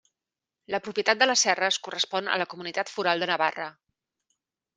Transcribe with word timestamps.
La 0.75 0.79
propietat 0.85 1.19
de 1.19 1.27
les 1.27 1.43
serres 1.47 1.77
correspon 1.89 2.31
a 2.31 2.39
la 2.43 2.49
Comunitat 2.55 2.91
Foral 2.95 3.23
de 3.23 3.29
Navarra. 3.35 3.69